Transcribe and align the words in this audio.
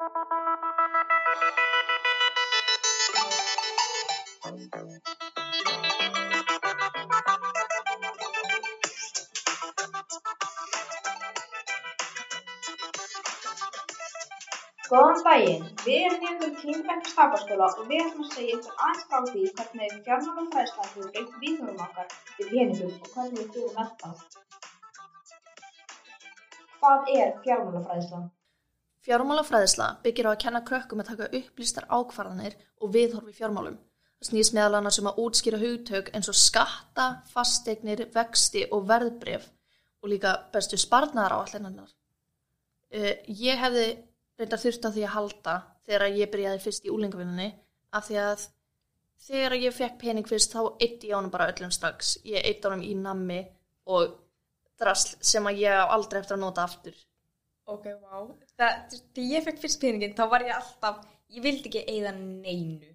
Góðan 0.00 0.16
daginn, 15.24 15.66
við 15.84 16.04
erum 16.06 16.24
nefndur 16.24 16.54
Klingberg 16.60 17.04
Stafaskóla 17.04 17.68
og 17.68 17.84
við 17.84 18.00
ætlum 18.00 18.24
að 18.24 18.32
segja 18.32 18.56
ykkur 18.56 18.80
aðeins 18.86 19.04
frá 19.04 19.20
því 19.28 19.44
hvernig 19.52 20.00
fjármálafræðsla 20.08 20.88
hefur 20.88 21.12
breytt 21.12 21.38
viðhorfum 21.44 21.84
okkar 21.90 22.08
til 22.08 22.48
peningum 22.48 22.96
og 22.96 23.12
hvernig 23.12 23.38
við 23.38 23.52
fyrir 23.52 23.72
með 23.76 23.94
það. 24.00 24.18
Hvað 26.80 27.16
er 27.20 27.40
fjármálafræðsla? 27.44 28.26
Fjármálafræðisla 29.06 29.86
byggir 30.04 30.28
á 30.28 30.30
að 30.34 30.42
kenna 30.42 30.60
krökkum 30.66 31.00
að 31.00 31.12
taka 31.14 31.30
upplýstar 31.38 31.86
ákvarðanir 31.88 32.56
og 32.80 32.92
viðhorfi 32.92 33.32
fjármálum. 33.38 33.78
Það 34.20 34.28
snýst 34.28 34.52
meðal 34.56 34.76
annars 34.76 34.98
um 35.00 35.08
að 35.08 35.22
útskýra 35.22 35.60
hugtök 35.62 36.10
eins 36.12 36.28
og 36.28 36.36
skatta, 36.36 37.06
fasteignir, 37.32 38.04
vexti 38.12 38.66
og 38.68 38.84
verðbref 38.90 39.48
og 40.04 40.12
líka 40.12 40.34
bestu 40.52 40.76
sparnar 40.80 41.32
á 41.32 41.40
allinannar. 41.40 41.88
Uh, 42.92 43.14
ég 43.24 43.56
hefði 43.60 43.86
reyndar 44.40 44.60
þurft 44.60 44.84
á 44.84 44.90
því 44.92 45.04
að 45.06 45.14
halda 45.16 45.56
þegar 45.88 46.16
ég 46.20 46.32
byrjaði 46.32 46.64
fyrst 46.64 46.88
í 46.88 46.92
úlingavinnunni 46.92 47.48
af 47.96 48.08
því 48.08 48.18
að 48.24 48.46
þegar 49.26 49.56
ég 49.60 49.76
fekk 49.76 49.96
pening 50.00 50.28
fyrst 50.28 50.52
þá 50.52 50.60
eitt 50.80 51.04
ég 51.08 51.16
ánum 51.16 51.32
bara 51.32 51.48
öllum 51.52 51.72
strax. 51.72 52.18
Ég 52.28 52.44
eitt 52.44 52.64
ánum 52.68 52.84
í 52.84 52.92
nammi 52.98 53.40
og 53.88 54.12
drasl 54.80 55.16
sem 55.24 55.48
að 55.48 55.64
ég 55.64 55.80
á 55.80 55.88
aldrei 55.88 56.20
eftir 56.20 56.36
að 56.36 56.44
nota 56.44 56.68
aftur. 56.68 56.96
Ok, 57.70 57.86
vá. 58.02 58.22
Það, 58.58 58.78
þegar 59.14 59.28
ég 59.30 59.44
fekk 59.46 59.60
fyrst 59.62 59.80
peningin, 59.82 60.14
þá 60.18 60.24
var 60.32 60.44
ég 60.46 60.54
alltaf, 60.56 61.04
ég 61.30 61.44
vildi 61.44 61.70
ekki 61.70 61.84
eigða 61.92 62.12
neinu. 62.18 62.90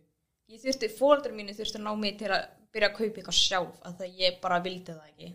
Ég 0.52 0.62
þurfti, 0.62 0.90
fóldur 1.00 1.34
mínu 1.36 1.56
þurfti 1.58 1.80
að 1.80 1.86
ná 1.88 1.94
mig 1.98 2.18
til 2.20 2.30
að 2.36 2.44
byrja 2.76 2.90
að 2.92 2.98
kaupa 3.00 3.22
eitthvað 3.22 3.38
sjálf, 3.40 3.78
að 3.88 3.96
það 4.02 4.20
ég 4.26 4.42
bara 4.44 4.60
vildi 4.66 4.92
það 4.92 5.08
ekki. 5.14 5.30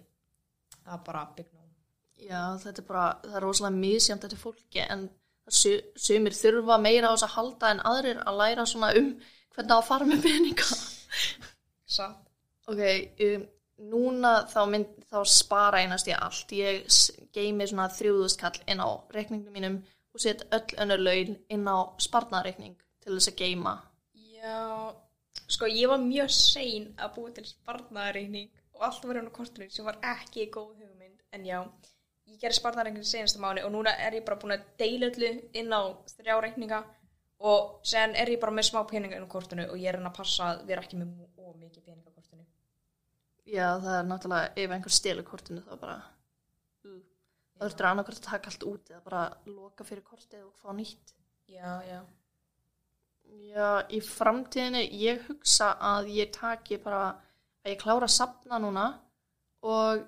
Það 0.77 0.93
var 0.93 1.03
bara 1.09 1.25
no. 1.41 1.65
Já, 2.21 2.43
þetta 2.63 2.83
er 2.83 2.87
bara, 2.91 3.07
það 3.25 3.37
er 3.41 3.45
rosalega 3.47 3.81
misjæmt 3.81 4.25
þetta 4.27 4.39
fólki 4.43 4.83
en 4.85 5.07
su- 5.49 5.83
sumir 5.97 6.37
þurfa 6.37 6.77
meira 6.85 7.09
á 7.09 7.13
þess 7.17 7.27
að 7.27 7.35
halda 7.39 7.71
en 7.75 7.81
aðrir 7.91 8.21
að 8.29 8.39
læra 8.43 8.67
svona 8.69 8.91
um 9.01 9.09
hvernig 9.55 9.73
á 9.73 9.79
að 9.81 9.87
fara 9.89 10.09
með 10.11 10.23
peninga. 10.27 10.67
Satt. 11.97 12.21
Ok, 12.71 12.83
um, 13.27 13.47
núna 13.81 14.33
þá, 14.51 14.61
mynd, 14.71 14.91
þá 15.11 15.21
spara 15.29 15.81
einast 15.81 16.09
ég 16.11 16.21
allt. 16.21 16.53
Ég 16.53 16.85
geymi 17.35 17.69
svona 17.69 17.89
þrjúðustkall 17.95 18.61
inn 18.71 18.83
á 18.85 18.89
reikningum 19.15 19.55
mínum 19.55 19.81
og 20.15 20.23
set 20.23 20.47
öll 20.55 20.77
önnur 20.83 21.05
laun 21.05 21.37
inn 21.49 21.69
á 21.71 21.79
sparnareikning 22.03 22.77
til 23.01 23.15
þess 23.17 23.31
að 23.33 23.39
geyma. 23.41 23.77
Já, 24.41 24.93
sko 25.47 25.69
ég 25.71 25.91
var 25.91 26.03
mjög 26.03 26.33
sein 26.35 26.91
að 26.99 27.15
búa 27.17 27.33
til 27.37 27.47
sparnaðarreikning 27.49 28.51
og 28.77 28.87
allt 28.89 29.05
var 29.05 29.21
hérna 29.21 29.33
á 29.33 29.39
kortinu 29.39 29.71
sem 29.71 29.87
var 29.87 29.99
ekki 30.15 30.49
góð 30.55 30.71
hugmynd, 30.81 31.19
en 31.37 31.45
já, 31.47 31.59
ég 32.31 32.41
gerði 32.41 32.59
sparnaðarreikning 32.59 33.07
senasta 33.07 33.43
mánu 33.43 33.65
og 33.67 33.75
núna 33.75 33.95
er 34.07 34.19
ég 34.19 34.27
bara 34.27 34.41
búin 34.41 34.57
að 34.57 34.67
deila 34.81 35.11
öllu 35.11 35.33
inn 35.61 35.75
á 35.77 35.83
þrjá 36.17 36.39
reikninga 36.47 36.81
og 37.51 37.81
sen 37.87 38.17
er 38.17 38.33
ég 38.33 38.41
bara 38.41 38.55
með 38.57 38.71
smá 38.71 38.83
peninga 38.89 39.17
inn 39.17 39.29
á 39.29 39.35
kortinu 39.35 39.69
og 39.71 39.79
ég 39.81 39.93
er 39.93 40.01
hann 40.01 40.11
að 40.11 40.19
passa 40.19 40.55
að 40.55 40.65
vera 40.69 40.85
ekki 40.85 41.01
með 41.01 41.15
ó 41.41 41.53
mikið 41.57 41.85
peninga 41.87 42.11
á 42.11 42.17
kortinu. 42.17 42.45
Já, 43.49 43.67
það 43.81 43.95
er 43.99 44.09
náttúrulega 44.09 44.53
ef 44.63 44.75
einhver 44.77 44.95
stelur 44.95 45.27
kortinu 45.27 45.63
þá 45.65 45.73
bara 45.81 45.97
uh, 46.85 47.01
það 47.57 47.65
þurftur 47.65 47.89
annarkvært 47.91 48.21
að 48.21 48.29
taka 48.29 48.53
allt 48.53 48.67
út 48.69 48.93
eða 48.93 49.03
bara 49.07 49.23
loka 49.47 49.87
fyrir 49.89 50.05
kortið 50.07 50.45
og 50.45 50.55
fá 50.61 50.73
nýtt. 50.77 51.15
Já, 51.51 51.81
já. 51.89 52.01
Já, 53.51 53.69
í 53.95 54.01
framtíðinu 54.03 54.81
ég 55.01 55.27
hugsa 55.29 55.73
að 55.79 56.11
ég 56.17 56.33
taki 56.35 56.79
bara 56.83 57.03
að 57.63 57.73
ég 57.75 57.83
klára 57.83 58.09
að 58.09 58.17
sapna 58.17 58.59
núna 58.63 58.87
og 59.67 60.03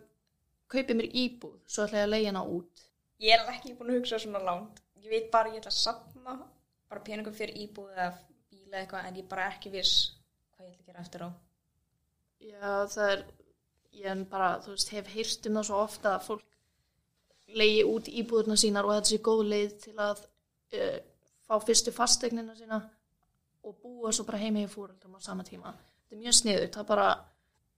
kaupi 0.72 0.96
mér 0.96 1.10
íbúð 1.22 1.58
svo 1.68 1.86
ætla 1.86 2.02
ég 2.02 2.08
að 2.08 2.12
leiða 2.14 2.32
hana 2.32 2.42
út. 2.56 2.84
Ég 3.22 3.36
er 3.36 3.52
ekki 3.52 3.76
búin 3.78 3.92
að 3.92 4.00
hugsa 4.00 4.18
svona 4.22 4.42
langt. 4.42 4.82
Ég 5.02 5.10
veit 5.12 5.30
bara 5.34 5.52
ég 5.52 5.60
ætla 5.60 5.70
að 5.70 5.78
sapna 5.78 6.36
bara 6.90 7.04
peningum 7.06 7.36
fyrir 7.36 7.58
íbúð 7.66 7.92
eða 7.94 8.10
bíla 8.50 8.82
eitthvað 8.82 9.08
en 9.08 9.18
ég 9.20 9.24
er 9.24 9.30
bara 9.30 9.48
ekki 9.52 9.72
viss 9.74 9.94
hvað 10.56 10.66
ég 10.68 10.74
ætla 10.74 10.82
að 10.82 10.90
gera 10.90 11.04
eftir 11.06 11.26
á. 11.26 11.28
Já, 12.42 12.86
það 12.90 13.10
er, 13.10 13.22
ég 14.02 14.24
bara, 14.30 14.54
veist, 14.66 14.90
hef 14.94 15.10
heyrt 15.14 15.46
um 15.48 15.58
það 15.60 15.68
svo 15.68 15.82
ofta 15.82 16.16
að 16.16 16.26
fólk 16.26 16.48
leiði 17.52 17.82
út 17.86 18.08
íbúðurna 18.08 18.56
sínar 18.58 18.88
og 18.88 18.96
þetta 18.96 19.10
sé 19.12 19.18
góð 19.26 19.42
leið 19.52 19.74
til 19.82 19.94
að 20.00 20.22
uh, 20.78 20.98
fá 21.46 21.54
fyrstu 21.62 21.92
fasteignina 21.94 22.56
sína 22.56 22.80
og 23.62 23.76
búa 23.82 24.12
svo 24.14 24.26
bara 24.26 24.40
heima 24.42 24.64
í 24.64 24.70
fóröldum 24.70 25.18
á 25.18 25.20
sama 25.22 25.44
tíma. 25.46 25.74
Þetta 26.02 26.16
er 26.16 26.22
mjög 26.24 26.38
sniðut, 26.38 26.74
það 26.74 26.88
bara 26.88 27.08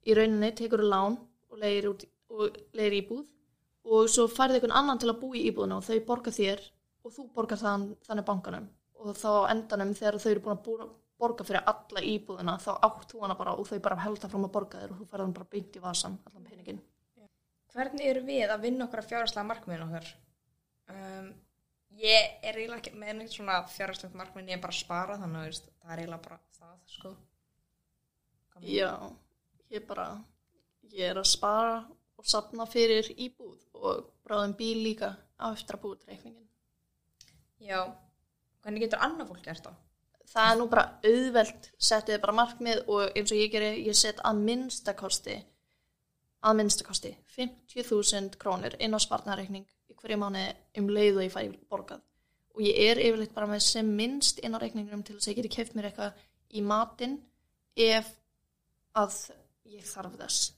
í 0.05 0.17
rauninni 0.17 0.53
tekur 0.57 0.85
lán 0.85 1.19
og 1.51 1.61
leiðir, 1.61 1.91
út, 1.91 2.07
og 2.33 2.59
leiðir 2.77 2.99
íbúð 3.03 3.25
og 3.85 4.09
svo 4.09 4.29
færði 4.33 4.61
einhvern 4.61 4.79
annan 4.79 5.01
til 5.01 5.11
að 5.13 5.21
búa 5.21 5.37
í 5.37 5.45
íbúðuna 5.51 5.81
og 5.81 5.85
þau 5.85 5.99
borga 6.09 6.33
þér 6.33 6.63
og 7.05 7.13
þú 7.13 7.27
borgar 7.37 7.61
þann, 7.61 7.91
þannig 8.07 8.29
bankanum 8.31 8.69
og 9.05 9.17
þá 9.19 9.31
endanum 9.53 9.93
þegar 9.97 10.21
þau 10.23 10.31
eru 10.31 10.45
búin 10.47 10.57
að 10.57 10.65
búa, 10.65 10.87
borga 11.19 11.45
fyrir 11.47 11.63
alla 11.71 12.03
íbúðina 12.03 12.57
þá 12.61 12.73
átt 12.89 13.13
þú 13.13 13.21
hana 13.23 13.37
bara 13.39 13.55
og 13.59 13.69
þau 13.69 13.79
bara 13.85 14.01
held 14.03 14.19
fram 14.25 14.45
að 14.49 14.53
borga 14.57 14.81
þér 14.83 14.93
og 14.95 14.99
þú 15.01 15.07
færði 15.13 15.25
hann 15.27 15.37
bara 15.39 15.51
beint 15.55 15.77
í 15.79 15.83
vasan 15.85 16.19
allan 16.27 16.45
peningin. 16.49 16.81
Hvernig 17.75 18.07
eru 18.07 18.23
við 18.27 18.51
að 18.55 18.61
vinna 18.69 18.87
okkar 18.87 19.03
fjárhagslega 19.09 19.49
markmiðin 19.49 19.87
okkar? 19.89 20.11
Um, 20.95 21.29
ég 21.99 22.37
er 22.45 22.59
eiginlega 22.59 22.81
ekki 22.83 22.93
með 23.01 23.17
neitt 23.19 23.33
svona 23.35 23.57
fjárhagslegt 23.71 24.15
markmið 24.19 24.51
ég 24.53 24.59
er 24.59 24.63
bara 24.63 24.75
að 24.77 24.83
spara 24.85 25.17
þannig 25.23 25.49
að 25.49 25.59
það 25.65 25.95
er 25.95 26.03
eiginlega 26.05 26.27
bara 26.29 26.39
það 26.59 26.77
sko. 26.97 27.15
Með- 28.55 28.69
Já, 28.71 28.91
ég 29.75 29.87
bara, 29.89 30.07
ég 30.95 31.11
er 31.11 31.19
að 31.23 31.31
spara 31.33 31.79
og 32.19 32.29
sapna 32.31 32.67
fyrir 32.71 33.09
íbúð 33.17 33.65
og 33.75 34.05
bráðum 34.27 34.55
bíl 34.59 34.77
líka 34.85 35.15
á 35.41 35.51
eftir 35.51 35.75
að 35.79 35.83
búið 35.87 36.05
til 36.05 36.13
reikningin. 36.13 36.47
Já, 37.65 37.81
hvernig 38.63 38.85
getur 38.87 39.03
annað 39.03 39.33
fólk 39.33 39.43
gert 39.49 39.67
það? 39.67 39.81
Það 40.31 40.51
er 40.51 40.59
nú 40.59 40.69
bara 40.71 40.85
auðvelt, 41.05 41.69
settið 41.79 42.21
bara 42.23 42.37
markmið 42.41 42.81
og 42.91 43.13
eins 43.15 43.33
og 43.33 43.39
ég 43.39 43.53
geri, 43.53 43.71
ég 43.87 43.99
set 43.99 44.23
að 44.25 44.41
minnstakosti, 44.49 45.37
að 46.45 46.59
minnstakosti 46.61 47.13
50.000 47.37 48.41
krónur 48.41 48.75
inn 48.83 48.97
á 48.97 48.99
spartnareikning 49.03 49.67
í 49.91 49.97
hverju 50.01 50.19
mánu 50.21 50.45
um 50.81 50.91
leið 50.91 51.21
og 51.21 51.27
ég 51.27 51.35
fæ 51.35 51.41
borgað. 51.71 52.03
Og 52.55 52.63
ég 52.63 52.81
er 52.91 53.01
yfirleitt 53.03 53.35
bara 53.35 53.51
með 53.51 53.65
sem 53.67 53.95
minnst 54.01 54.41
inn 54.43 54.55
á 54.55 54.63
reikningnum 54.63 55.03
til 55.07 55.17
þess 55.17 55.29
að 55.29 55.33
ég 55.35 55.41
geti 55.43 55.55
keft 55.57 55.75
mér 55.75 55.91
eitthvað 55.91 56.21
í 56.55 56.63
matinn 56.63 57.17
ef 57.75 58.13
að 58.95 59.17
ég 59.75 59.87
þarf 59.89 60.15
þess. 60.21 60.53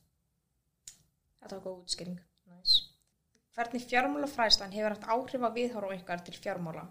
Þetta 1.41 1.57
var 1.57 1.65
góð 1.65 1.81
útskýring. 1.85 2.21
Nice. 2.53 2.85
Hvernig 3.57 3.87
fjármálafræðslan 3.89 4.75
hefur 4.77 4.95
haft 4.97 5.09
áhrif 5.09 5.45
að 5.49 5.59
viðhóra 5.61 5.97
ykkar 5.97 6.25
til 6.27 6.37
fjármála? 6.37 6.85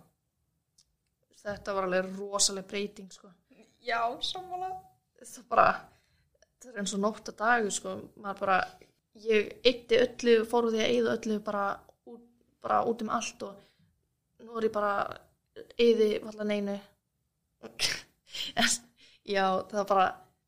Þetta 1.45 1.75
var 1.77 1.87
alveg 1.87 2.15
rosaleg 2.17 2.65
breyting, 2.69 3.11
sko. 3.13 3.29
Já, 3.85 3.99
sammála. 4.25 4.71
Það 5.21 5.45
bara, 5.49 5.67
það 6.61 6.71
er 6.71 6.81
eins 6.81 6.95
og 6.97 7.01
nótt 7.03 7.29
að 7.29 7.37
dagu, 7.41 7.73
sko. 7.73 7.93
Maður 8.21 8.41
bara, 8.41 8.57
ég 9.25 9.51
eitti 9.65 9.99
öllu, 10.01 10.35
fór 10.49 10.67
úr 10.69 10.75
því 10.75 10.81
að 10.81 10.93
eyða 10.95 11.15
öllu 11.19 11.37
bara 11.45 11.65
út, 12.09 12.23
bara 12.65 12.81
út 12.89 13.05
um 13.05 13.11
allt 13.13 13.45
og 13.45 14.45
nú 14.45 14.57
er 14.57 14.67
ég 14.67 14.73
bara 14.73 14.93
eyði 15.81 16.09
allan 16.31 16.53
einu. 16.55 16.77
Já, 19.25 19.45
það 19.69 19.79
er 19.81 19.89
bara, 19.89 20.07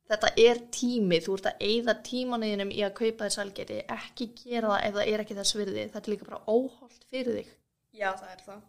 þetta 0.09 0.31
er 0.43 0.63
tími. 0.73 1.21
Þú 1.25 1.37
ert 1.37 1.51
að 1.51 1.63
eyða 1.69 1.95
tímanuðinum 2.09 2.73
í 2.73 2.81
að 2.85 2.97
kaupa 3.01 3.27
þér 3.27 3.35
sælgeti. 3.37 3.77
Ekki 3.97 4.31
gera 4.41 4.73
það 4.73 4.87
ef 4.89 4.97
það 4.97 5.13
er 5.13 5.23
ekki 5.23 5.37
þess 5.39 5.57
virði. 5.57 5.85
Þetta 5.93 6.03
er 6.03 6.13
líka 6.13 6.29
bara 6.31 6.43
óholt 6.49 7.07
fyrir 7.13 7.39
þig. 7.39 7.53
Já, 7.97 8.09
það 8.11 8.33
er 8.33 8.43
það. 8.49 8.65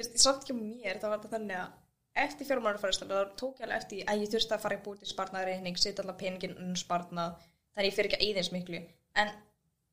Veist, 0.00 0.16
samt 0.16 0.46
ekki 0.46 0.54
mér, 0.56 0.96
það 0.96 1.12
var 1.12 1.18
þetta 1.20 1.36
þannig 1.36 1.58
að 1.60 2.20
eftir 2.22 2.48
fjármálafræðslan, 2.48 3.10
þá 3.10 3.34
tók 3.38 3.60
ég 3.60 3.66
alveg 3.66 3.82
eftir 3.82 4.08
að 4.08 4.22
ég 4.24 4.30
þurfti 4.32 4.56
að 4.56 4.62
fara 4.64 4.78
í 4.78 4.80
búið 4.84 5.02
til 5.02 5.10
sparnaðarreikning, 5.10 5.78
setja 5.78 6.04
allar 6.04 6.16
peningin 6.20 6.56
um 6.62 6.72
sparnað, 6.78 7.44
þannig 7.74 7.90
ég 7.90 7.96
fyrir 7.98 8.10
ekki 8.10 8.18
að 8.18 8.24
eyða 8.26 8.42
eins 8.42 8.50
miklu. 8.54 8.80
En 9.20 9.32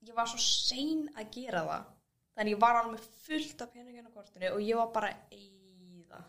ég 0.08 0.16
var 0.18 0.30
svo 0.32 0.40
sein 0.42 1.04
að 1.12 1.30
gera 1.36 1.66
það, 1.68 1.92
þannig 2.38 2.56
ég 2.56 2.64
var 2.64 2.80
alveg 2.80 2.96
með 2.96 3.10
fullt 3.26 3.66
af 3.66 3.76
peningin 3.76 4.08
á 4.08 4.12
kortinu 4.16 4.54
og 4.54 4.64
ég 4.64 4.80
var 4.80 4.90
bara 4.96 5.12
að 5.12 5.36
eyða. 5.42 6.24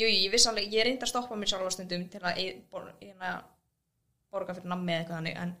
Jú, 0.00 0.08
jú, 0.08 0.16
ég 0.24 0.34
viss 0.34 0.48
alveg, 0.50 0.72
ég 0.72 0.88
reyndi 0.88 1.06
að 1.06 1.12
stoppa 1.12 1.38
mér 1.38 1.52
sjálf 1.52 1.68
á 1.68 1.76
stundum 1.76 2.08
til 2.08 2.24
að 2.24 2.42
bor, 2.72 2.88
hérna, 3.02 3.36
borga 4.32 4.56
fyrir 4.56 4.72
nammi 4.72 4.96
eða 4.96 5.04
eitthvað 5.04 5.20
þannig, 5.20 5.38
en 5.44 5.54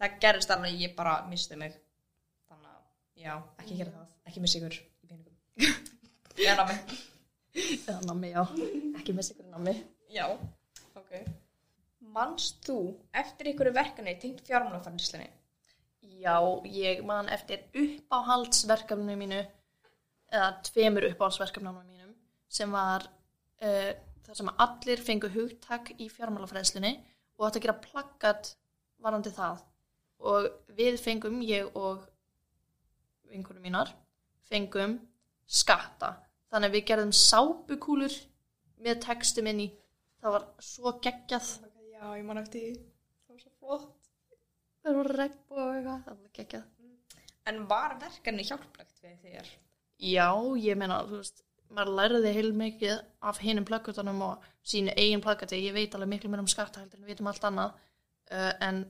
það 0.00 0.18
gerist 0.24 0.56
alveg 0.56 0.82
ég 0.86 0.96
bara 0.98 1.20
misti 1.28 1.60
mig. 1.60 1.78
Þannig 2.48 2.74
að, 2.74 2.82
já, 3.26 3.32
ekki 3.62 3.80
gera 3.84 3.96
það, 4.00 4.12
ekki 4.30 4.44
missa 4.46 4.62
ykkur 4.62 4.80
í 4.80 5.10
peningum. 5.12 5.88
Já, 6.40 6.54
nammi. 6.56 6.74
Eða 7.60 8.00
nammi, 8.06 8.30
já. 8.32 8.42
Ekki 8.96 9.12
með 9.12 9.26
sikur 9.26 9.48
nammi. 9.52 9.74
Já, 10.08 10.24
ok. 10.96 11.10
Manst 12.14 12.62
þú 12.64 12.76
eftir 13.20 13.50
ykkur 13.52 13.68
verkefni 13.76 14.14
tengt 14.22 14.40
fjármálafærdislinni? 14.46 15.28
Já, 16.20 16.38
ég 16.64 17.02
man 17.04 17.28
eftir 17.28 17.66
uppáhaldsverkefninu 17.76 19.18
mínu 19.20 19.40
eða 20.32 20.48
tveimur 20.70 21.10
uppáhaldsverkefninu 21.10 21.84
mínum 21.84 22.14
sem 22.48 22.72
var 22.72 23.04
uh, 23.04 23.92
þar 24.24 24.40
sem 24.40 24.50
allir 24.64 25.04
fengu 25.04 25.30
hugtak 25.36 25.92
í 25.98 26.08
fjármálafræðslunni 26.08 26.94
og 27.36 27.50
að 27.50 27.60
gera 27.66 27.76
plaggat 27.84 28.54
varandi 29.00 29.32
það 29.36 29.60
og 30.20 30.48
við 30.76 30.96
fengum, 31.04 31.40
ég 31.44 31.68
og 31.76 32.08
vinkunum 33.28 33.64
mínar, 33.64 33.92
fengum 34.48 34.98
skatta. 35.50 36.14
Þannig 36.50 36.70
að 36.70 36.76
við 36.76 36.86
gerðum 36.90 37.14
sápukúlur 37.14 38.16
með 38.84 39.02
textum 39.04 39.48
inn 39.50 39.64
í. 39.66 39.68
Það 40.20 40.36
var 40.36 40.46
svo 40.64 40.94
geggjað. 41.04 41.50
Já, 41.94 42.04
ég 42.16 42.24
man 42.26 42.40
eftir 42.40 42.64
því. 42.64 42.72
Það 43.26 43.34
var 43.34 43.42
svo 43.44 43.52
flott. 43.58 44.10
Það 44.80 44.98
var 44.98 45.10
regnbúið 45.20 45.62
og 45.64 45.74
eitthvað. 45.76 46.04
Það 46.06 46.16
var 46.16 46.32
geggjað. 46.38 46.68
En 47.50 47.60
var 47.70 47.94
verkefni 48.00 48.46
hjálplegt 48.46 49.04
við 49.04 49.16
þér? 49.24 49.52
Já, 50.00 50.28
ég 50.60 50.78
meina, 50.80 51.00
þú 51.08 51.20
veist, 51.20 51.42
maður 51.74 51.96
læriði 51.98 52.32
heil 52.36 52.50
mikið 52.56 53.02
af 53.30 53.40
hinum 53.44 53.66
plaggutunum 53.68 54.22
og 54.26 54.48
sínu 54.66 54.94
eigin 54.96 55.22
plaggati. 55.24 55.60
Ég 55.60 55.76
veit 55.76 55.94
alveg 55.96 56.12
miklu 56.14 56.32
mér 56.32 56.42
um 56.44 56.50
skattahældir 56.50 56.98
en 56.98 57.04
við 57.04 57.14
veitum 57.14 57.30
allt 57.30 57.46
annað. 57.48 57.78
Uh, 58.30 58.52
en 58.64 58.82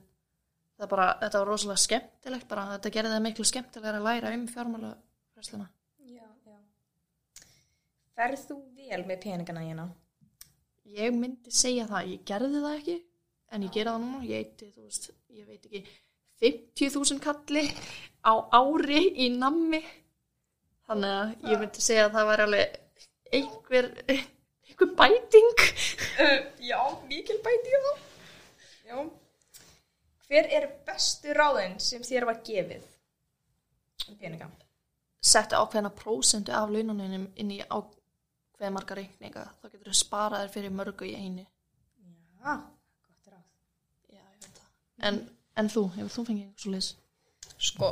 það 0.79 0.93
bara, 0.93 1.11
þetta 1.23 1.43
var 1.43 1.51
rosalega 1.51 1.85
skemmtilegt 1.85 2.49
bara. 2.51 2.67
Þetta 2.77 2.95
gerði 2.97 3.15
það 3.15 3.27
miklu 3.27 3.47
skemmtilega 3.49 3.99
að 3.99 4.09
læra 4.09 4.35
um 4.37 4.47
fjármálafræðsluna. 4.51 5.69
Ferð 8.21 8.43
þú 8.51 8.57
vel 8.77 9.05
með 9.09 9.21
peningana 9.23 9.65
hérna? 9.65 9.87
Ég 10.93 11.15
myndi 11.17 11.53
segja 11.55 11.87
það, 11.89 12.11
ég 12.13 12.25
gerði 12.29 12.61
það 12.61 12.75
ekki 12.75 12.97
en 13.51 13.65
ég 13.65 13.73
gera 13.73 13.95
það 13.95 14.03
núna, 14.05 14.21
ég 14.29 14.43
eiti, 14.45 14.69
þú 14.75 14.85
veist, 14.85 15.07
ég 15.33 15.47
veit 15.49 15.65
ekki 15.65 15.81
50.000 16.45 17.23
kalli 17.25 17.63
á 18.21 18.33
ári 18.61 19.01
í 19.25 19.31
nammi 19.33 19.81
þannig 20.91 21.17
að 21.17 21.49
ég 21.49 21.63
myndi 21.63 21.85
segja 21.85 22.11
að 22.11 22.19
það 22.19 22.29
var 22.31 22.45
alveg 22.45 22.77
einhver, 23.41 23.91
einhver 24.69 24.95
bæting 25.01 25.65
Uh, 26.21 26.41
já, 26.61 26.77
mikil 27.09 27.39
bæti 27.41 27.71
ég 27.73 27.85
þá. 27.85 27.93
Já. 28.91 28.97
Hver 30.27 30.49
er 30.59 30.67
bestu 30.85 31.33
ráðin 31.33 31.79
sem 31.81 32.03
þér 32.05 32.27
var 32.29 32.43
gefið? 32.45 32.83
Um 34.11 34.19
peninga. 34.21 34.51
settu 35.25 35.57
ákveðna 35.57 35.91
prósentu 35.97 36.53
af 36.53 36.69
laununum 36.73 37.27
inn 37.37 37.55
í 37.57 37.61
ákveð 38.61 38.75
marga 38.77 38.97
reikninga 38.99 39.43
þá 39.61 39.67
getur 39.71 39.89
þú 39.89 39.97
sparaðir 39.97 40.51
fyrir 40.53 40.73
mörgu 40.75 41.07
í 41.09 41.15
einu 41.17 41.45
Já, 42.41 42.57
gott 43.07 43.31
ráð. 43.31 43.45
Já, 44.13 44.21
ég 44.21 44.45
veit 44.45 44.59
það 44.59 45.09
En, 45.09 45.21
en 45.57 45.71
þú, 45.73 45.85
hefur 45.97 46.13
þú 46.13 46.25
fengið 46.29 46.45
eitthvað 46.45 46.65
svo 46.65 46.73
leys? 46.75 46.91
Sko, 47.71 47.91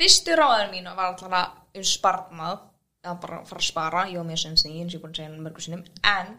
fyrstu 0.00 0.36
ráðin 0.36 0.74
mín 0.74 0.90
var 0.92 1.12
alltaf 1.12 1.56
um 1.72 1.86
sparnað, 1.88 2.66
eða 3.02 3.16
bara 3.22 3.38
að 3.40 3.48
fara 3.48 3.62
að 3.62 3.68
spara, 3.68 4.04
ég 4.12 4.20
var 4.20 4.28
mjög 4.28 4.42
sensin 4.44 4.74
í, 4.74 4.82
eins 4.82 4.92
og 4.92 4.98
ég 4.98 5.04
búin 5.04 5.14
að 5.14 5.22
segja 5.22 5.40
mörgur 5.46 5.64
sinnum, 5.64 5.84
en 6.04 6.34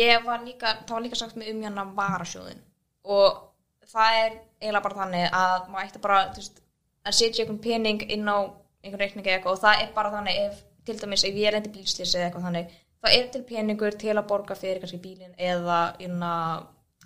ég 0.00 0.24
var 0.24 0.44
líka, 0.44 0.74
það 0.86 0.96
var 0.96 1.04
líka 1.04 1.20
sagt 1.20 1.36
með 1.36 1.52
um 1.52 1.62
hérna 1.66 1.86
varasjóðin 2.00 2.64
og 3.04 3.42
það 3.90 4.18
er 4.22 4.32
eiginlega 4.60 4.84
bara 4.86 5.00
þannig 5.02 5.36
að 5.36 5.68
maður 5.68 5.86
ætti 5.90 6.02
bara, 6.08 6.22
þú 6.32 6.42
veist, 6.42 6.64
að 7.04 7.16
setja 7.20 7.44
einhvern 7.44 7.62
pening 7.64 8.04
inn 8.08 8.28
á 8.28 8.38
einhvern 8.80 9.04
reikningi 9.04 9.32
eitthvað 9.34 9.56
og 9.58 9.64
það 9.66 9.84
er 9.84 9.94
bara 9.96 10.12
þannig 10.16 10.42
ef, 10.46 10.60
til 10.90 11.00
dæmis, 11.00 11.24
ef 11.26 11.38
ég 11.38 11.54
reyndir 11.54 11.72
bílslis 11.74 12.14
eða 12.14 12.28
eitthvað 12.28 12.46
þannig, 12.48 12.76
það 13.00 13.16
er 13.16 13.28
til 13.34 13.42
peningur 13.48 13.96
til 14.02 14.14
að 14.16 14.28
borga 14.30 14.56
fyrir 14.58 14.82
kannski 14.82 15.00
bílinn 15.02 15.34
eða 15.50 15.80
inna, 16.04 16.32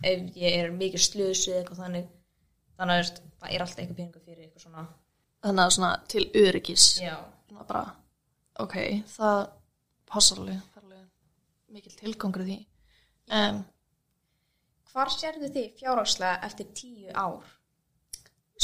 ef 0.03 0.25
ég 0.41 0.59
er 0.61 0.75
mikið 0.75 1.07
slösu 1.07 1.53
eða 1.53 1.63
eitthvað 1.63 1.83
þannig, 1.85 2.09
þannig 2.79 3.03
að 3.03 3.11
það 3.15 3.51
er 3.51 3.67
alltaf 3.67 3.83
eitthvað 3.85 4.01
peningur 4.01 4.25
fyrir 4.25 4.47
eitthvað 4.47 4.67
svona. 4.67 4.87
Þannig 5.45 5.65
að 5.67 5.75
svona 5.77 5.93
til 6.15 6.25
öryggis. 6.41 6.87
Já, 7.05 7.17
bara, 7.61 7.85
ok, 8.65 8.79
það 9.13 9.43
passar 10.09 10.41
alveg, 10.41 10.81
er 10.81 11.05
mikil 11.75 11.95
tilgangur 12.01 12.47
því. 12.49 12.59
En 13.35 13.65
Hvar 14.95 15.11
sérðu 15.11 15.49
þið 15.51 15.71
fjárhagslega 15.81 16.47
eftir 16.47 16.67
tíu 16.79 17.11
ár? 17.19 17.55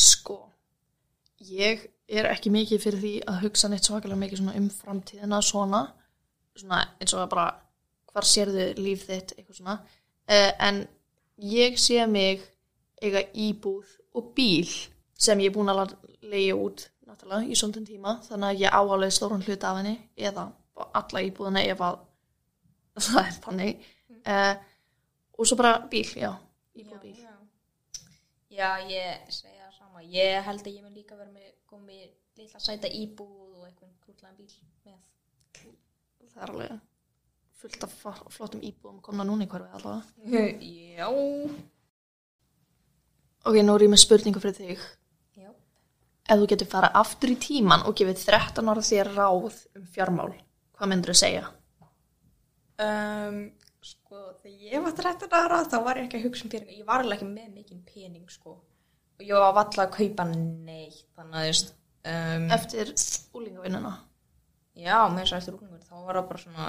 sko 0.00 0.38
ég 1.50 1.86
er 2.10 2.28
ekki 2.30 2.52
mikið 2.52 2.82
fyrir 2.82 3.02
því 3.04 3.14
að 3.30 3.42
hugsa 3.44 3.70
neitt 3.70 3.86
svakalega 3.86 4.18
mikið 4.18 4.46
um 4.50 4.68
framtíðina 4.74 5.40
svona, 5.44 5.82
svona 6.58 6.80
eins 6.98 7.14
og 7.14 7.28
bara 7.30 7.50
hvar 8.10 8.26
sérðu 8.26 8.70
líf 8.80 9.06
þitt 9.06 9.36
uh, 9.38 9.82
en 10.30 10.82
ég 11.40 11.78
sé 11.78 12.06
mig 12.10 12.42
eiga 13.00 13.22
íbúð 13.32 13.96
og 14.18 14.32
bíl 14.36 14.68
sem 15.20 15.40
ég 15.40 15.52
er 15.52 15.54
búin 15.54 15.70
að 15.70 15.94
leiða 16.26 16.58
út 16.58 16.86
náttúrulega 17.06 17.46
í 17.46 17.58
svolítinn 17.58 17.88
tíma 17.88 18.18
þannig 18.26 18.48
að 18.50 18.62
ég 18.64 18.76
áhálega 18.76 19.14
stóran 19.14 19.44
hluta 19.46 19.70
af 19.70 19.80
henni 19.80 19.96
eða 20.16 20.50
alla 21.00 21.24
íbúðina 21.26 21.64
ef 21.68 21.82
að 21.84 21.98
það 23.06 23.20
er 23.22 23.36
þannig. 23.44 23.88
Uh, 24.20 24.54
og 25.38 25.48
svo 25.48 25.56
bara 25.56 25.78
bíl, 25.90 26.08
já 26.18 26.34
íbúð 26.76 27.00
bíl 27.02 27.14
já. 27.14 27.30
já, 27.30 27.39
ég 28.50 29.30
segja 29.30 29.66
það 29.68 29.74
sama. 29.78 30.02
Ég 30.02 30.42
held 30.46 30.64
að 30.66 30.74
ég 30.74 30.82
mun 30.84 30.94
líka 30.96 31.16
vera 31.18 31.30
með 31.30 31.50
komið 31.70 32.08
litla 32.40 32.60
sæta 32.62 32.88
íbúð 32.88 33.58
og 33.60 33.66
eitthvað 33.68 33.90
krútlaðan 34.04 34.36
bíl 34.38 34.54
með. 34.86 35.00
það 36.30 36.42
er 36.42 36.50
alveg 36.54 36.78
fullt 37.60 37.84
af 37.84 37.94
flottum 38.32 38.62
íbúðum 38.64 39.00
komna 39.04 39.24
núna 39.26 39.44
í 39.44 39.50
hverfi 39.50 39.68
allavega 39.76 40.44
já. 40.96 41.08
ok, 43.44 43.56
nú 43.60 43.74
er 43.74 43.84
ég 43.84 43.92
með 43.92 44.02
spurningu 44.04 44.40
fyrir 44.40 44.56
þig 44.56 44.84
Já. 45.36 45.50
ef 46.30 46.40
þú 46.40 46.46
getur 46.54 46.70
fara 46.72 46.92
aftur 47.02 47.34
í 47.34 47.36
tíman 47.42 47.84
og 47.84 47.98
gefið 47.98 48.22
13 48.30 48.70
ára 48.72 48.86
þér 48.86 49.12
ráð 49.18 49.58
um 49.76 49.84
fjármál 49.92 50.30
hvað 50.78 50.92
myndur 50.94 51.12
þú 51.12 51.20
segja? 51.20 51.44
Um, 52.80 53.42
sko, 53.86 54.22
þegar 54.42 54.70
ég 54.70 54.86
var 54.86 54.96
13 54.98 55.36
ára 55.40 55.60
þá 55.66 55.76
var 55.86 56.00
ég 56.00 56.08
ekki 56.08 56.20
að 56.20 56.28
hugsa 56.28 56.46
um 56.46 56.54
pening. 56.54 56.78
Ég 56.78 56.88
var 56.88 57.04
alveg 57.04 57.20
ekki 57.20 57.30
með 57.32 57.52
mikinn 57.54 57.84
pening, 57.88 58.30
sko. 58.32 58.58
Og 59.20 59.26
ég 59.26 59.44
var 59.44 59.56
valla 59.56 59.86
að 59.86 59.94
kaupa 59.98 60.26
neitt, 60.30 61.04
þannig 61.16 61.40
að, 61.40 61.46
veist, 61.50 61.74
um, 62.04 62.46
eftir 62.54 62.92
úlingavinnuna 63.36 63.92
Já, 64.78 64.96
með 65.10 65.24
þess 65.24 65.34
að 65.34 65.40
eftir 65.40 65.56
úrlingur 65.56 65.84
þá 65.84 65.94
var 65.96 66.18
það 66.18 66.28
bara 66.30 66.42
svona 66.44 66.68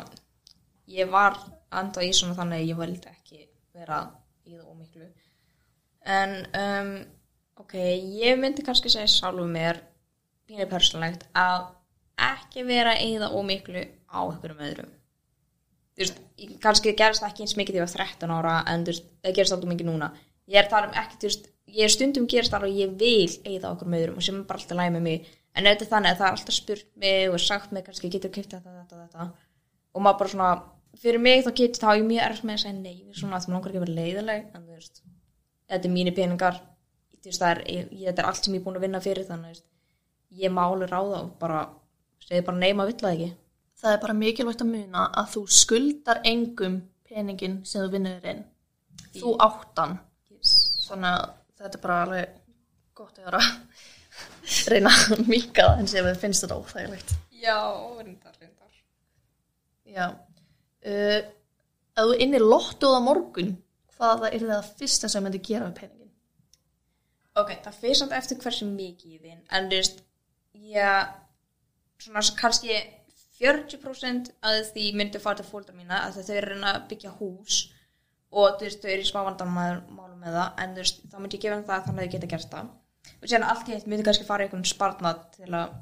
ég 0.92 1.12
var 1.12 1.38
anda 1.81 2.04
í 2.04 2.12
svona 2.16 2.38
þannig 2.40 2.63
að 2.63 2.72
ég 2.72 2.80
vildi 2.81 3.12
ekki 3.12 3.44
vera 3.78 4.00
í 4.44 4.56
það 4.58 4.72
ómiklu 4.74 5.08
en 6.18 6.34
um, 6.58 6.96
ok, 7.62 7.78
ég 8.24 8.42
myndi 8.42 8.66
kannski 8.68 8.92
segja 8.92 9.12
sjálfu 9.12 9.46
mér 9.48 9.84
pínu 10.50 10.68
persónlegt 10.72 11.28
að 11.38 11.69
ekki 12.31 12.66
vera 12.68 12.98
í 13.00 13.13
það 13.22 13.38
ómiklu 13.38 13.86
á 14.12 14.19
einhverjum 14.25 14.66
öðrum 14.68 14.92
veist, 16.06 16.57
kannski 16.63 16.95
gerist 16.98 17.24
það 17.24 17.31
ekki 17.31 17.46
eins 17.46 17.55
mikið 17.60 17.79
ég 17.79 17.86
var 17.86 17.93
13 17.93 18.36
ára 18.38 18.55
en 18.72 18.86
veist, 18.88 19.08
það 19.24 19.38
gerist 19.38 19.55
alltaf 19.55 19.72
mikið 19.72 19.89
núna. 19.91 20.12
Ég 20.51 20.62
er 20.62 20.72
þar 20.72 20.89
um 20.89 20.98
ekki, 21.01 21.20
þú 21.22 21.29
veist, 21.29 21.48
ég 21.72 21.88
er 21.88 21.93
stundum 21.93 22.27
gerist 22.31 22.53
þar 22.53 22.67
og 22.67 22.81
ég 22.81 22.98
vil 23.00 23.38
eigða 23.46 23.72
okkur 23.75 23.91
með 23.91 24.03
öðrum 24.05 24.20
og 24.20 24.27
sem 24.27 24.41
er 24.41 24.50
bara 24.50 24.62
alltaf 24.62 24.79
læg 24.79 24.91
með 24.96 25.08
mig. 25.08 25.31
En 25.51 25.67
er 25.67 25.79
þannig 25.79 26.13
að 26.13 26.20
það 26.22 26.27
er 26.27 26.36
alltaf 26.38 26.55
spurt 26.55 26.91
mig 27.03 27.31
og 27.31 27.41
sagt 27.43 27.74
mig 27.75 27.84
kannski 27.88 28.12
getur 28.12 28.31
keipt 28.31 28.53
þetta, 28.55 28.75
þetta, 28.81 29.01
þetta 29.05 29.31
og 29.91 30.03
maður 30.05 30.20
bara 30.22 30.31
svona, 30.34 30.51
fyrir 31.01 31.24
mig 31.24 31.43
þá 31.46 31.51
getur 31.60 31.84
þá 31.84 31.89
ég 31.98 32.05
mjög 32.08 32.25
erft 32.27 32.46
með 32.48 32.58
að 32.58 32.63
segja 32.63 32.77
nei, 32.77 32.96
svona 33.17 33.38
að 33.38 33.46
það 33.46 33.55
langar 33.55 33.72
ekki 33.72 33.81
að 33.81 33.86
vera 33.86 33.98
leiðileg 33.98 34.46
en 34.55 34.65
þú 34.65 34.77
veist, 34.77 35.03
þetta 35.72 35.89
er 35.89 35.96
mínir 35.98 36.15
peningar. 36.17 36.62
Veist, 37.22 37.43
er, 37.46 37.62
ég, 37.70 37.91
þetta 38.08 38.24
er 38.24 38.29
allt 38.31 38.48
sem 38.48 38.55
ég 38.55 38.62
er 38.62 38.65
búin 38.65 38.79
að 38.79 38.86
vinna 38.88 39.03
fyrir 39.03 39.27
þannig, 39.27 39.60
ég 40.41 40.53
má 40.55 40.63
alveg 40.63 40.89
ráða 40.89 41.20
og 41.20 41.34
bara, 41.41 41.65
segði 42.24 42.46
bara 42.48 42.62
nei, 42.63 42.72
maður 42.74 42.93
vill 42.93 43.03
það 43.03 43.17
ekki 43.17 43.29
það 43.82 43.96
er 43.96 44.02
bara 44.04 44.18
mikilvægt 44.18 44.64
að 44.64 44.72
muna 44.76 45.08
að 45.22 45.34
þú 45.36 45.44
skuldar 45.62 46.22
engum 46.28 46.78
peningin 47.10 47.60
sem 47.68 47.84
þú 47.84 47.96
vinnur 47.96 48.30
inn. 48.34 48.46
Þú 49.18 49.36
áttan. 49.44 49.98
Yes. 50.32 50.54
þannig 50.88 51.12
að 51.18 51.34
þetta 51.62 51.78
er 51.78 51.84
bara 51.84 51.98
alveg 52.06 52.38
gott 52.98 53.20
að 53.20 53.28
vera 53.30 53.42
reyna 54.72 54.94
að 54.94 55.28
mika 55.28 55.68
það 55.68 55.84
en 55.84 55.92
sem 55.92 56.08
við 56.08 56.24
finnst 56.24 56.46
þetta 56.46 56.58
óþægilegt. 56.62 57.14
Já, 57.42 57.58
reyndar, 57.98 58.38
reyndar. 58.42 58.80
Já. 59.86 60.08
Uh, 60.82 61.20
ef 61.96 62.08
þú 62.10 62.18
innir 62.24 62.46
lottuð 62.46 62.98
á 62.98 63.02
morgun 63.04 63.52
hvað 63.96 64.30
er 64.32 64.46
það 64.48 64.70
fyrsta 64.80 65.10
sem 65.12 65.26
myndi 65.26 65.42
gera 65.46 65.68
við 65.68 65.82
peningin 65.82 66.10
Ok, 67.40 67.54
það 67.64 67.78
fyrir 67.80 68.00
samt 68.00 68.16
eftir 68.18 68.40
hversu 68.42 68.68
mikið 68.68 69.12
ég 69.16 69.22
vinn 69.24 69.44
en 69.56 69.70
þú 69.72 69.78
veist, 69.78 70.02
ég 70.72 71.12
svona 72.02 72.24
kannski 72.40 72.80
40% 73.41 74.31
að 74.48 74.57
því 74.74 74.83
myndi 75.00 75.19
fara 75.24 75.39
til 75.41 75.48
fólkdra 75.50 75.75
mína 75.77 76.01
að 76.07 76.19
þau 76.21 76.36
eru 76.38 76.57
að 76.71 76.81
byggja 76.91 77.13
hús 77.19 77.57
og 78.31 78.60
þú 78.60 78.67
veist, 78.67 78.83
þau 78.83 78.91
eru 78.93 79.03
í 79.05 79.10
smá 79.10 79.21
vandamálum 79.27 80.19
með 80.21 80.38
það 80.38 80.62
en 80.63 80.75
þú 80.75 80.83
veist, 80.83 81.01
þá 81.12 81.17
myndi 81.19 81.38
ég 81.39 81.43
gefa 81.48 81.57
þeim 81.57 81.65
það 81.71 81.88
þannig 81.88 82.03
að 82.03 82.05
þau 82.07 82.13
geta 82.15 82.29
gert 82.36 82.51
það. 82.53 82.69
Og 83.21 83.31
sérna 83.31 83.50
allt 83.51 83.69
í 83.71 83.74
eitt 83.75 83.88
myndi 83.89 84.05
kannski 84.07 84.27
fara 84.27 84.45
í 84.45 84.48
einhvern 84.48 84.67
spartnað 84.69 85.24
til 85.36 85.50
að, 85.57 85.74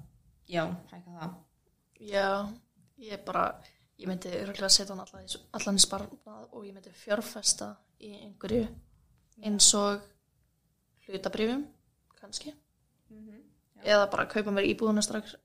já, 0.50 0.64
hækka 0.94 1.18
það. 1.20 1.36
Já, 2.10 2.28
ég 3.10 3.26
bara 3.28 3.44
ég 4.00 4.08
myndi 4.08 4.32
örgulega 4.40 4.70
setja 4.72 4.96
hann 4.96 5.04
allan, 5.04 5.28
í- 5.76 5.84
sparnað 5.84 6.46
og 6.56 6.64
ég 6.66 6.74
myndi 6.78 6.94
fjárfesta 6.96 7.74
í 8.00 8.14
einhverju 8.24 8.64
eins 9.44 9.68
og 9.76 10.00
hlutabrifum 11.08 11.66
kannski 12.20 12.54
eða 13.84 14.10
bara 14.12 14.28
kaupa 14.32 14.52
mér 14.54 14.68
íbúðuna 14.72 15.04
strax 15.06 15.36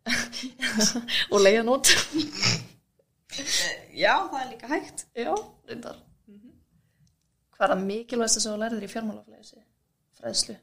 og 1.33 1.43
leiða 1.43 1.67
nót 1.67 1.91
Já, 3.95 4.15
það 4.31 4.41
er 4.41 4.51
líka 4.53 4.69
hægt. 4.71 5.07
Já, 5.19 5.33
reyndar. 5.69 5.99
Hvað 7.55 7.65
er 7.67 7.73
það 7.73 7.83
mikilvægst 7.89 8.39
að 8.39 8.47
þú 8.47 8.55
lærðir 8.61 8.87
í 8.87 8.91
fjármálafræðislu? 8.93 9.63
Fræðslu. 10.19 10.57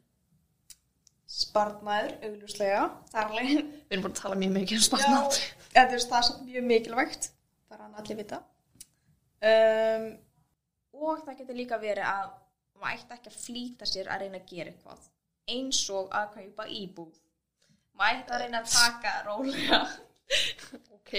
Spartmaður, 1.32 2.14
augljóslega. 2.28 2.82
Alveg, 3.22 3.52
Við 3.88 3.96
erum 3.96 4.06
búin 4.06 4.16
að 4.16 4.20
tala 4.20 4.40
mjög 4.40 4.54
mikið 4.58 4.82
um 4.82 5.04
já, 5.04 5.22
eða 5.72 5.86
þú 5.88 5.96
veist, 5.96 6.12
það 6.12 6.18
er 6.20 6.28
samt 6.28 6.44
mjög 6.50 6.68
mikilvægt. 6.72 7.30
Það 7.68 7.78
er 7.78 7.84
hann 7.86 7.98
allir 8.02 8.20
vita. 8.20 8.42
Um, 9.52 10.08
og 11.02 11.24
það 11.26 11.40
getur 11.42 11.60
líka 11.62 11.80
verið 11.82 12.08
að 12.12 12.30
maður 12.82 13.00
ætti 13.00 13.18
ekki 13.18 13.32
að 13.32 13.40
flýta 13.46 13.88
sér 13.90 14.12
að 14.12 14.26
reyna 14.26 14.42
að 14.42 14.52
gera 14.52 14.74
eitthvað. 14.74 15.08
Eins 15.52 15.82
og 15.96 16.12
að 16.16 16.36
kaupa 16.36 16.68
íbúð. 16.68 17.16
Ætti 18.00 18.34
að 18.34 18.42
reyna 18.42 18.62
að 18.62 18.72
taka 18.74 19.12
rólega. 19.26 19.80
Ok, 20.98 21.14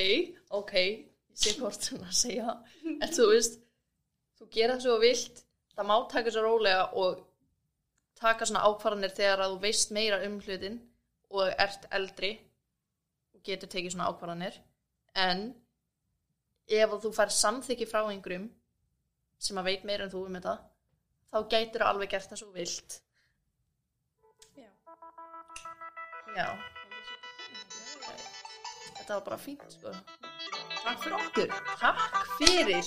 ok, 0.56 0.72
ég 0.82 1.42
sé 1.42 1.52
hvort 1.58 1.84
sem 1.84 2.00
að 2.00 2.14
segja. 2.16 2.54
En 2.94 3.12
þú 3.12 3.26
veist, 3.32 3.58
þú 4.38 4.48
gera 4.54 4.78
það 4.78 4.86
svo 4.86 4.96
vilt, 5.02 5.42
það 5.76 5.88
má 5.90 5.94
taka 6.12 6.32
svo 6.32 6.44
rólega 6.46 6.86
og 7.02 7.20
taka 8.22 8.48
svona 8.48 8.64
ákvarðanir 8.68 9.14
þegar 9.16 9.44
að 9.44 9.54
þú 9.54 9.60
veist 9.66 9.92
meira 9.92 10.20
um 10.26 10.38
hlutin 10.40 10.80
og 11.32 11.52
ert 11.64 11.86
eldri 11.98 12.32
og 13.36 13.44
getur 13.46 13.70
tekið 13.72 13.94
svona 13.94 14.08
ákvarðanir. 14.12 14.58
En 15.12 15.50
ef 16.72 16.98
þú 17.04 17.12
fær 17.14 17.32
samþykki 17.36 17.88
frá 17.90 18.02
einhverjum 18.06 18.48
sem 19.42 19.58
að 19.58 19.68
veit 19.70 19.86
meira 19.88 20.06
en 20.06 20.12
þú 20.12 20.26
um 20.28 20.36
þetta, 20.38 20.56
þá 21.32 21.38
gætur 21.52 21.84
þú 21.84 21.88
alveg 21.90 22.14
gert 22.14 22.32
það 22.32 22.42
svo 22.44 22.52
vilt. 22.56 23.02
Já. 26.36 26.48
Þetta 28.96 29.14
var 29.14 29.24
bara 29.26 29.38
fínt 29.38 29.72
sko. 29.74 29.92
Takk 30.82 31.02
fyrir 31.04 31.16
okkur. 31.18 31.48
Takk 31.80 32.22
fyrir. 32.38 32.84